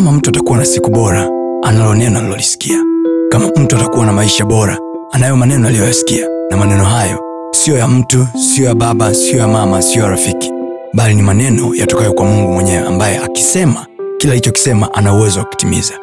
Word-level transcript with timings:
kama 0.00 0.12
mtu 0.12 0.30
atakuwa 0.30 0.58
na 0.58 0.64
siku 0.64 0.90
bora 0.90 1.28
analo 1.62 1.94
neno 1.94 2.18
alilolisikia 2.18 2.84
kama 3.30 3.46
mtu 3.56 3.76
atakuwa 3.76 4.06
na 4.06 4.12
maisha 4.12 4.44
bora 4.44 4.78
anayo 5.12 5.36
maneno 5.36 5.68
aliyoyasikia. 5.68 6.26
Na 6.50 6.56
maneno 6.56 6.84
hayo 6.84 7.18
siyo 7.52 7.78
ya 7.78 7.88
mtu 7.88 8.26
siyo 8.54 8.68
ya 8.68 8.74
baba 8.74 9.14
siyo 9.14 9.38
ya 9.38 9.48
mama 9.48 9.82
siyo 9.82 10.04
ya 10.04 10.10
rafiki. 10.10 10.52
Bali 10.94 11.14
ni 11.14 11.22
maneno 11.22 11.74
yatokayo 11.74 12.12
kwa 12.12 12.24
mungu 12.24 12.52
mwenyewe 12.52 12.86
ambaye 12.86 13.18
akisema 13.18 13.86
kila 14.18 14.32
alichokisema 14.32 14.94
ana 14.94 15.14
uwezo 15.14 15.38
wa 15.38 15.44
kutimiza. 15.46 15.94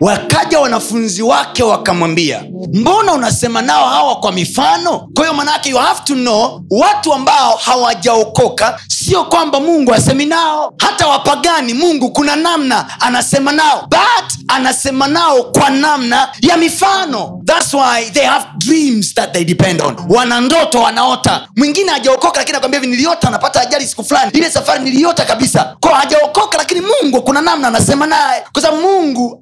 Wakaja 0.00 0.60
wanafunzi 0.60 1.22
wake 1.22 1.62
wakamwambia 1.62 2.44
mbona 2.72 3.12
unasema 3.12 3.62
nao 3.62 3.88
hawa 3.88 4.16
kwa 4.16 4.32
mifano? 4.32 4.98
Kwa 5.14 5.24
hiyo 5.24 5.34
manaake 5.34 5.70
you 5.70 5.76
have 5.76 6.00
to 6.04 6.14
know 6.14 6.60
watu 6.70 7.12
ambao 7.14 7.56
hawajaokoka 7.56 8.80
sio 9.08 9.24
kwamba 9.24 9.60
mungu 9.60 9.94
asemi 9.94 10.26
nao. 10.26 10.74
Hata 10.78 11.06
wapagani 11.06 11.74
mungu 11.74 12.10
kuna 12.10 12.36
namna 12.36 12.86
anasema 13.00 13.52
nao. 13.52 13.86
But 13.90 14.32
anasema 14.48 15.06
nao 15.08 15.42
kwa 15.42 15.70
namna 15.70 16.28
ya 16.40 16.56
mifano. 16.56 17.40
Thats 17.44 17.74
why 17.74 18.10
they 18.12 18.24
have 18.24 18.46
dreams 18.58 19.14
that 19.14 19.32
they 19.32 19.44
depend 19.44 19.82
on. 19.82 19.96
Wana 20.08 20.40
ndoto 20.40 20.80
wanaota. 20.80 21.48
Mwingine 21.56 21.90
hajaokoka 21.92 22.38
lakini 22.38 22.56
akwambia 22.58 22.80
niliota 22.80 23.28
anapata 23.28 23.60
ajali 23.60 23.86
siku 23.86 24.04
fulani. 24.04 24.30
Ile 24.34 24.50
safari 24.50 24.84
niliota 24.84 25.24
kabisa. 25.24 25.76
Kwa 25.80 25.94
hajaokoka 25.96 26.58
lakini 26.58 26.80
mungu 26.80 27.22
kuna 27.22 27.40
namna 27.40 27.68
anasema 27.68 28.06
naye. 28.06 28.44
Kwa 28.52 28.62
sababu 28.62 28.82
mungu 28.82 29.40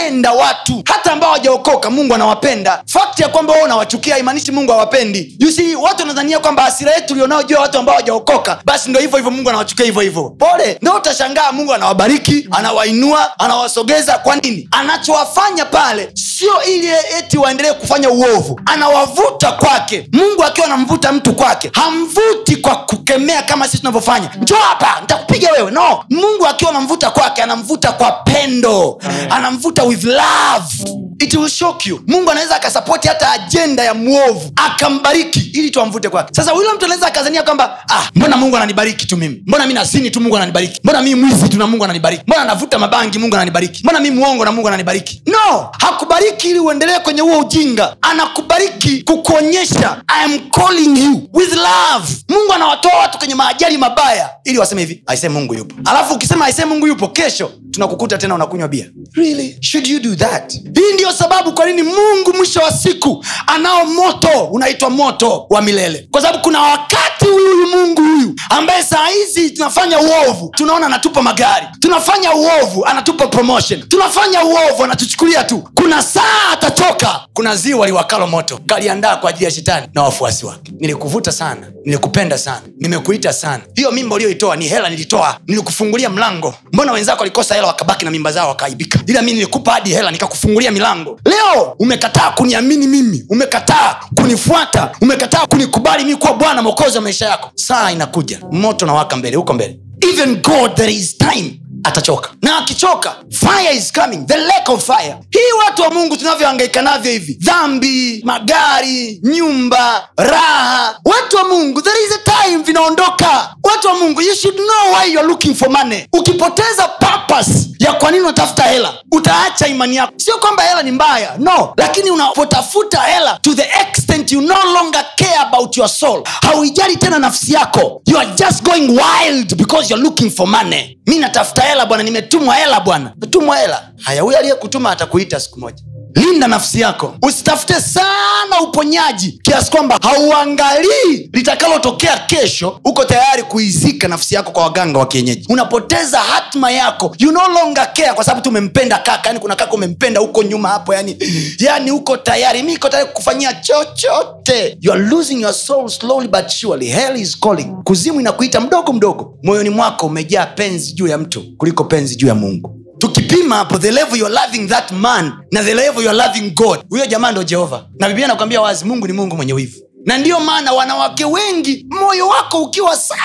anawapenda 0.00 0.32
watu. 0.32 0.82
Hata 0.84 1.12
ambao 1.12 1.28
hawajaokoka 1.30 1.90
mungu 1.90 2.14
anawapenda. 2.14 2.82
Fakti 2.86 3.22
ya 3.22 3.28
kwamba 3.28 3.52
wao 3.52 3.62
unawachukia 3.62 4.14
haimaanishi 4.14 4.52
mungu 4.52 4.72
hawapendi. 4.72 5.36
You 5.38 5.52
see, 5.52 5.74
watu 5.74 6.00
wanadhania 6.02 6.38
kwamba 6.38 6.64
asira 6.64 6.92
yetu 6.94 7.12
ulionao 7.14 7.42
juu 7.42 7.54
ya 7.54 7.60
watu 7.60 7.78
ambao 7.78 7.94
hawajaokoka 7.94 8.58
basi 8.64 8.90
ndo 8.90 9.00
hivyo 9.00 9.16
hivyo 9.16 9.30
mungu 9.30 9.48
anawachukia 9.48 9.84
hivyo 9.84 10.02
hivyo. 10.02 10.22
Pole. 10.30 10.78
Ndo 10.82 10.92
utashangaa 10.96 11.52
mungu 11.52 11.74
anawabariki 11.74 12.48
anawainua 12.50 13.38
anawasogeza. 13.38 14.18
Kwa 14.18 14.36
nini? 14.36 14.68
Anachowafanya 14.70 15.64
pale 15.64 16.10
sio 16.14 16.62
ili 16.62 16.88
eti 17.18 17.38
waendelee 17.38 17.72
kufanya 17.72 18.10
uovu. 18.10 18.60
Anawavuta 18.66 19.52
kwake. 19.52 20.08
Mungu 20.12 20.44
akiwa 20.44 20.66
anamvuta 20.66 21.12
mtu 21.12 21.34
kwake 21.34 21.70
hamvuti 21.74 22.56
kwa 22.56 22.76
kukemea 22.76 23.42
kama 23.42 23.64
sisi 23.66 23.78
tunavyofanya. 23.78 24.30
Njo 24.42 24.54
hapa 24.54 25.00
nitakupiga 25.00 25.52
wewe. 25.52 25.70
No. 25.70 26.04
Mungu 26.10 26.46
akiwa 26.46 26.70
anamvuta 26.70 27.10
kwake 27.10 27.42
anamvuta 27.42 27.92
kwa 27.92 28.12
pendo. 28.12 28.98
Anamvuta 29.30 29.82
with 29.90 30.04
love 30.04 31.09
it 31.20 31.34
will 31.34 31.48
shock 31.48 31.86
you. 31.86 32.00
Mungu 32.06 32.30
anaweza 32.30 32.56
akasapoti 32.56 33.08
hata 33.08 33.32
ajenda 33.32 33.84
ya 33.84 33.94
mwovu 33.94 34.52
akambariki 34.56 35.40
ili 35.54 35.70
tuamvute 35.70 36.08
kwake. 36.08 36.34
Sasa 36.34 36.52
yule 36.52 36.68
mtu 36.76 36.84
anaweza 36.84 37.06
akazania 37.06 37.42
kwamba 37.42 37.78
ah, 37.90 38.08
mbona 38.14 38.36
mungu 38.36 38.56
ananibariki 38.56 39.06
tu 39.06 39.16
mimi? 39.16 39.42
Mbona 39.46 39.66
mi 39.66 39.74
nazini 39.74 40.10
tu 40.10 40.20
mungu 40.20 40.36
ananibariki? 40.36 40.80
Mbona 40.84 41.02
mi 41.02 41.14
mwizi 41.14 41.48
tu 41.48 41.58
na 41.58 41.66
mungu 41.66 41.84
ananibariki? 41.84 42.22
Mbona 42.26 42.44
navuta 42.44 42.78
mabangi 42.78 43.18
mungu 43.18 43.34
ananibariki? 43.36 43.82
Mbona 43.84 44.00
mi 44.00 44.10
mwongo 44.10 44.44
na 44.44 44.52
mungu 44.52 44.68
ananibariki? 44.68 45.22
No! 45.26 45.70
Hakubariki 45.78 46.50
ili 46.50 46.58
uendelee 46.58 46.98
kwenye 46.98 47.20
huo 47.20 47.38
ujinga. 47.38 47.96
Anakubariki 48.02 49.02
kukuonyesha 49.02 50.02
I 50.08 50.24
am 50.24 50.38
calling 50.50 51.04
you 51.04 51.28
with 51.32 51.52
love. 51.52 52.16
Mungu 52.28 52.52
anawatoa 52.52 52.98
watu 52.98 53.18
kwenye 53.18 53.34
maajali 53.34 53.78
mabaya 53.78 54.30
ili 54.44 54.58
waseme 54.58 54.80
hivi 54.80 55.02
aise 55.06 55.28
mungu 55.28 55.54
yupo. 55.54 55.74
Alafu 55.90 56.14
ukisema 56.14 56.44
aise 56.46 56.64
mungu 56.64 56.86
yupo 56.86 57.08
kesho 57.08 57.52
tunakukuta 57.70 58.18
tena 58.18 58.34
unakunywa 58.34 58.68
bia. 58.68 58.86
Really? 59.14 59.56
should 59.60 59.86
you 59.86 60.00
do 60.00 60.14
that? 60.16 60.52
Hii 60.52 60.92
ndiyo 61.10 61.22
sababu 61.28 61.52
kwa 61.52 61.66
nini 61.66 61.82
mungu 61.82 62.32
mwisho 62.36 62.60
wa 62.60 62.72
siku 62.72 63.24
anao 63.46 63.84
moto 63.84 64.28
unaitwa 64.50 64.90
moto 64.90 65.46
wa 65.50 65.62
milele. 65.62 66.08
Kwa 66.10 66.20
sababu 66.22 66.42
kuna 66.42 66.62
wakati 66.62 67.09
huyu 67.26 67.68
mungu 67.68 68.02
huyu 68.02 68.34
ambaye 68.50 68.82
saa 68.82 69.06
hizi 69.06 69.50
tunafanya 69.50 69.98
uovu 70.00 70.52
tunaona 70.56 70.86
anatupa 70.86 71.22
magari 71.22 71.66
tunafanya 71.80 72.34
uovu 72.34 72.84
anatupa 72.86 73.26
promotion 73.26 73.82
tunafanya 73.88 74.44
uovu 74.44 74.84
anatuchukulia 74.84 75.44
tu. 75.44 75.68
Kuna 75.74 76.02
saa 76.02 76.50
atatoka 76.52 77.20
kuna 77.32 77.56
ziwa 77.56 77.86
liwakalo 77.86 78.26
moto 78.26 78.60
kaliandaa 78.66 79.16
kwa 79.16 79.30
ajili 79.30 79.44
ya 79.44 79.50
shetani 79.50 79.86
na 79.94 80.02
wafuasi 80.02 80.46
wake. 80.46 80.72
Nilikuvuta 80.80 81.32
sana 81.32 81.66
nilikupenda 81.84 82.38
sana 82.38 82.60
nimekuita 82.80 83.32
sana. 83.32 83.62
Hiyo 83.74 83.90
mimba 83.90 84.14
uliyoitoa 84.16 84.56
ni 84.56 84.68
hela 84.68 84.88
nilitoa 84.90 85.38
nilikufungulia 85.46 86.10
mlango. 86.10 86.54
Mbona 86.72 86.92
wenzako 86.92 87.18
walikosa 87.20 87.54
hela 87.54 87.66
wakabaki 87.66 88.04
na 88.04 88.10
mimba 88.10 88.32
zao 88.32 88.48
wakaibika 88.48 88.98
ila 89.06 89.22
mi 89.22 89.32
nilikupa 89.32 89.72
hadi 89.72 89.90
hela 89.90 90.10
nikakufungulia 90.10 90.70
milango. 90.70 91.20
Leo 91.24 91.74
umekataa 91.78 92.30
kuniamini 92.30 92.86
mimi 92.86 93.24
umekataa 93.28 93.96
kunifuata 94.14 94.90
umekataa 95.00 95.46
kunikubali 95.46 96.04
mi 96.04 96.16
kuwa 96.16 96.32
bwana 96.34 96.62
mwokozi 96.62 96.96
wa 96.96 97.02
maisha 97.10 97.26
yako. 97.26 97.50
Saa 97.54 97.90
inakuja. 97.90 98.38
Moto 98.50 98.86
nawaka 98.86 99.16
mbele 99.16 99.36
huko 99.36 99.52
mbele. 99.52 99.78
Even 100.12 100.36
god 100.42 100.74
there 100.76 100.92
is 100.92 101.18
time. 101.18 101.60
Atachoka. 101.84 102.30
Na 102.42 102.58
akichoka 102.58 103.16
fire 103.30 103.76
is 103.76 103.92
coming. 103.92 104.26
The 104.26 104.36
lake 104.36 104.68
of 104.72 104.86
fire. 104.86 105.16
Hii 105.30 105.52
watu 105.66 105.82
wa 105.82 105.90
mungu 105.90 106.16
tunavyohangaika 106.16 106.82
navyo 106.82 107.12
hivi. 107.12 107.34
Dhambi 107.40 108.20
magari 108.24 109.20
nyumba 109.22 110.08
raha. 110.16 110.98
Watu 111.04 111.36
wa 111.36 111.44
mungu 111.44 111.82
there 111.82 111.96
is 112.06 112.12
a 112.12 112.30
time 112.44 112.62
vinaondoka. 112.62 113.54
Watu 113.62 113.88
wa 113.88 113.94
mungu 113.94 114.20
you 114.22 114.34
should 114.34 114.56
know 114.56 114.94
why 115.00 115.12
you're 115.12 115.28
looking 115.28 115.54
for 115.54 115.70
money. 115.70 116.06
Ukipoteza 116.12 116.88
purpose 116.88 117.68
ya 117.78 117.92
kwa 117.92 118.10
nini 118.10 118.22
unatafuta 118.22 118.62
hela 118.62 118.94
utaacha 119.12 119.66
imani 119.66 119.96
yako. 119.96 120.12
Sio 120.16 120.38
kwamba 120.38 120.62
hela 120.62 120.82
ni 120.82 120.90
mbaya 120.90 121.34
no. 121.38 121.74
Lakini 121.76 122.10
unapotafuta 122.10 123.00
hela 123.00 123.38
to 123.42 123.54
the 123.54 123.68
extent 123.80 124.32
you 124.32 124.40
no 124.40 124.56
longer 124.74 125.04
care 125.16 125.36
about 125.36 125.76
your 125.76 125.88
soul. 125.88 126.22
Hauijali 126.42 126.96
tena 126.96 127.18
nafsi 127.18 127.52
yako. 127.52 128.02
You 128.06 128.18
are 128.18 128.30
just 128.38 128.62
going 128.62 128.88
wild 128.88 129.54
because 129.56 129.90
you're 129.94 130.04
looking 130.08 130.30
for 130.30 130.46
money. 130.48 130.98
Mi 131.06 131.18
natafuta 131.18 131.62
hela 131.62 131.86
bwana. 131.86 132.02
Nimetumwa 132.02 132.54
hela 132.54 132.80
bwana. 132.80 133.12
Metumwa 133.20 133.56
hela. 133.58 133.88
Haya 134.02 134.22
huyo 134.22 134.38
aliyekutuma 134.38 134.90
atakuita 134.90 135.40
siku 135.40 135.60
moja 135.60 135.82
linda 136.14 136.48
nafsi 136.48 136.80
yako. 136.80 137.14
Usitafute 137.22 137.74
sana 137.80 138.60
uponyaji 138.68 139.40
kiasi 139.42 139.70
kwamba 139.70 139.98
hauangalii 140.02 141.30
litakalotokea 141.32 142.18
kesho. 142.18 142.80
Uko 142.84 143.04
tayari 143.04 143.42
kuizika 143.42 144.08
nafsi 144.08 144.34
yako 144.34 144.50
kwa 144.50 144.62
waganga 144.62 144.98
wa 144.98 145.06
kienyeji. 145.06 145.46
Unapoteza 145.48 146.18
hatma 146.18 146.70
yako. 146.70 147.14
You 147.18 147.32
no 147.32 147.40
longer 147.48 147.92
care 147.92 148.12
kwa 148.12 148.24
sababu 148.24 148.42
tumempenda 148.44 148.98
kaka. 148.98 149.28
Yani 149.28 149.40
kuna 149.40 149.56
kaka 149.56 149.72
umempenda 149.72 150.20
huko 150.20 150.42
nyuma 150.42 150.68
hapo 150.68 150.94
yani 150.94 151.16
yani 151.58 151.90
uko 151.90 152.16
tayari. 152.16 152.62
Mi 152.62 152.72
iko 152.72 152.88
tayari 152.88 153.08
kufanyia 153.12 153.52
chochote. 153.54 154.78
You 154.80 154.92
are 154.92 155.02
losing 155.02 155.40
your 155.42 155.54
soul 155.54 155.88
slowly 155.88 156.28
but 156.28 156.48
surely. 156.48 156.86
Hell 156.88 157.16
is 157.16 157.40
calling. 157.40 157.72
Kuzimu 157.84 158.20
inakuita 158.20 158.60
mdogo 158.60 158.92
mdogo. 158.92 159.34
Moyoni 159.42 159.70
mwako 159.70 160.06
umejaa 160.06 160.46
penzi 160.46 160.92
juu 160.92 161.06
ya 161.06 161.18
mtu 161.18 161.44
kuliko 161.58 161.84
penzi 161.84 162.16
juu 162.16 162.26
ya 162.26 162.34
mungu 162.34 162.79
tukipima 163.10 163.56
hapo 163.56 163.78
the 163.78 163.90
level 163.90 164.18
you're 164.18 164.34
loving 164.34 164.68
that 164.68 164.92
man 164.92 165.32
na 165.52 165.62
the 165.62 165.74
level 165.74 166.02
you're 166.04 166.18
loving 166.26 166.50
god 166.50 166.80
huyo 166.88 167.06
jamaa 167.06 167.32
ndo 167.32 167.42
jehova. 167.42 167.86
Na 167.98 168.08
biblia 168.08 168.26
nakwambia 168.28 168.60
wazi 168.60 168.84
mungu 168.84 169.06
ni 169.06 169.12
mungu 169.12 169.36
mwenye 169.36 169.52
wivu 169.52 169.80
na 170.06 170.18
ndiyo 170.18 170.40
maana 170.40 170.72
wanawake 170.72 171.24
wengi 171.24 171.86
moyo 171.90 172.28
wako 172.28 172.62
ukiwa 172.62 172.96
sana 172.96 173.20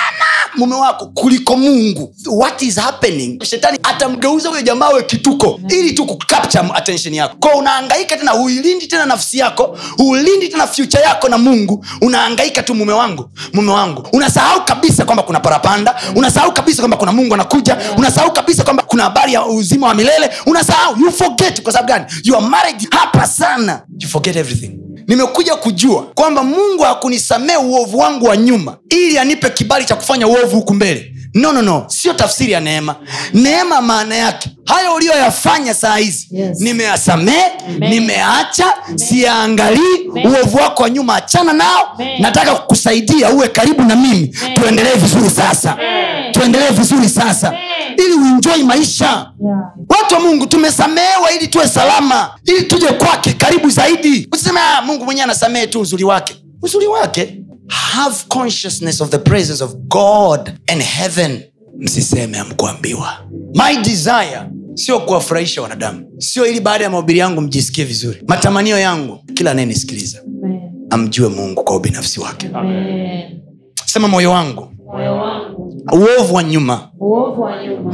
mume 0.55 0.75
wako 0.75 1.05
kuliko 1.05 1.57
mungu. 1.57 2.15
What 2.27 2.61
is 2.61 2.75
happening? 2.79 3.43
Shetani 3.43 3.79
atamgeuza 3.83 4.49
huyo 4.49 4.61
jamaa 4.61 4.89
we 4.89 5.03
kituko 5.03 5.59
ili 5.69 5.91
tu 5.91 6.05
kucapture 6.05 6.63
attention 6.73 7.13
yako. 7.13 7.35
Ko 7.39 7.57
unaangaika 7.57 8.17
tena 8.17 8.31
huilindi 8.31 8.87
tena 8.87 9.05
nafsi 9.05 9.37
yako 9.37 9.77
huilindi 9.97 10.47
tena 10.49 10.67
future 10.67 11.03
yako 11.03 11.29
na 11.29 11.37
mungu 11.37 11.85
unaangaika 12.01 12.63
tu 12.63 12.75
mume 12.75 12.93
wangu 12.93 13.29
mume 13.53 13.71
wangu. 13.71 14.07
Unasahau 14.13 14.65
kabisa 14.65 15.05
kwamba 15.05 15.23
kuna 15.23 15.39
parapanda 15.39 15.95
unasahau 16.15 16.51
kabisa 16.53 16.81
kwamba 16.81 16.97
kuna 16.97 17.11
mungu 17.11 17.33
anakuja 17.33 17.77
unasahau 17.97 18.33
kabisa 18.33 18.63
kwamba 18.63 18.83
kuna 18.83 19.03
habari 19.03 19.33
ya 19.33 19.45
uzima 19.45 19.87
wa 19.87 19.93
milele 19.93 20.29
unasahau. 20.45 20.97
You 20.99 21.11
forget 21.11 21.61
kwa 21.61 21.71
sababu 21.73 21.87
gani? 21.87 22.05
Your 22.23 22.41
marriage 22.41 22.87
hapa 22.91 23.27
sana. 23.27 23.81
You 23.99 24.09
forget 24.09 24.35
everything 24.35 24.71
nimekuja 25.07 25.55
kujua 25.55 26.03
kwamba 26.15 26.43
mungu 26.43 26.83
hakunisamee 26.83 27.55
uovu 27.57 27.97
wangu 27.97 28.25
wa 28.25 28.37
nyuma 28.37 28.77
ili 28.89 29.17
anipe 29.19 29.49
kibali 29.49 29.85
cha 29.85 29.95
kufanya 29.95 30.27
uovu 30.27 30.55
huku 30.55 30.73
mbele. 30.73 31.11
No 31.33 31.51
no 31.53 31.61
no. 31.61 31.83
Sio 31.87 32.13
tafsiri 32.13 32.51
ya 32.51 32.59
neema. 32.59 32.95
Neema 33.33 33.81
maana 33.81 34.15
yake. 34.15 34.49
Hayo 34.65 34.93
uliyoyafanya 34.95 35.73
saa 35.73 35.97
hizi 35.97 36.27
Yes. 36.31 36.59
nimeyasamee 36.61 37.43
nimeacha 37.79 38.73
siyaangalii. 38.95 40.09
Uovu 40.25 40.57
wako 40.57 40.83
wa 40.83 40.89
nyuma 40.89 41.15
achana 41.15 41.53
nao. 41.53 41.81
Amen. 41.95 42.21
nataka 42.21 42.55
kukusaidia 42.55 43.29
uwe 43.29 43.47
karibu 43.47 43.81
na 43.83 43.95
mimi. 43.95 44.35
Tuendelee 44.53 44.93
vizuri 44.95 45.29
sasa. 45.29 45.77
Tuendelee 46.31 46.69
vizuri 46.69 47.09
sasa. 47.09 47.47
Amen. 47.47 47.61
ili 47.97 48.13
uinjoi 48.13 48.63
maisha. 48.63 49.05
Yeah. 49.45 49.59
Watu 50.05 50.15
wa 50.15 50.21
mungu 50.21 50.45
tumesamehewa 50.47 51.31
ili 51.35 51.47
tuwe 51.47 51.67
salama 51.67 52.29
ili 52.45 52.61
tuje 52.65 52.87
kwake 52.87 53.33
karibu 53.33 53.69
zaidi. 53.69 54.27
Usiseme 54.33 54.59
ah, 54.59 54.81
mungu 54.81 55.05
mwenyewe 55.05 55.23
anasamehe 55.23 55.67
tu 55.67 55.79
uzuri 55.81 56.03
wake. 56.03 56.35
Uzuri 56.61 56.87
wake 56.87 57.41
have 57.67 58.15
consciousness 58.27 59.01
of 59.01 59.09
the 59.09 59.17
presence 59.17 59.63
of 59.63 59.73
god 59.75 60.51
and 60.67 60.81
heaven. 60.83 61.41
Msiseme 61.79 62.39
amkuambiwa 62.39 63.13
my 63.55 63.77
desire 63.83 64.39
sio 64.73 64.99
kuwafurahisha 64.99 65.61
wanadamu. 65.61 66.05
Sio 66.17 66.45
ili 66.47 66.59
baada 66.59 66.83
ya 66.83 66.89
mahubiri 66.89 67.19
yangu 67.19 67.41
mjisikie 67.41 67.83
vizuri. 67.85 68.23
Matamanio 68.27 68.77
yangu 68.79 69.19
kila 69.33 69.51
anayenisikiliza 69.51 70.23
amjue 70.89 71.29
mungu 71.29 71.63
kwa 71.63 71.75
ubinafsi 71.75 72.19
wake. 72.19 72.49
Amen. 72.53 73.39
sema 73.85 74.07
moyo 74.07 74.31
wangu 74.31 74.71
Moyo 74.93 75.15
wangu 75.17 75.34
uovu 75.93 76.33
wa 76.35 76.43
nyuma. 76.43 76.89
Nyuma. 77.67 77.93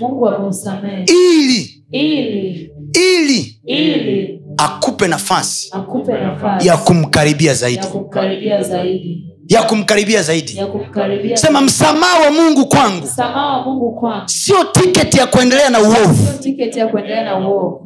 Mungu 0.00 0.28
ameusamehe. 0.28 1.04
Ili. 1.06 1.84
Ili. 1.90 2.70
Ili. 2.92 3.60
Ili. 3.66 4.42
Akupe 4.56 5.08
nafasi 5.08 5.68
akupe 5.72 6.12
nafasi. 6.12 6.68
ya 6.68 6.76
kumkaribia 6.76 7.54
zaidi. 7.54 7.76
Ya 7.82 7.86
kumkaribia 7.86 8.62
zaidi. 8.62 9.22
Ya 9.48 9.62
kumkaribia 9.62 10.22
zaidi. 10.22 10.56
Ya 10.56 10.66
kumkaribia 10.66 11.36
sema 11.36 11.60
msamaha 11.60 12.18
wa 12.24 12.30
mungu 12.30 12.66
kwangu. 12.68 13.04
Msamaha 13.04 13.56
wa 13.56 13.62
mungu 13.64 13.92
kwangu. 14.00 14.28
Sio 14.28 14.64
tiketi 14.64 15.18
ya 15.18 15.26
kuendelea 15.26 15.70
na 15.70 15.80
uovu. 15.80 16.14
Sio 16.32 16.42
tiketi 16.42 16.78
ya 16.78 16.86
kuendelea 16.88 17.24
na 17.24 17.48
uovu 17.48 17.85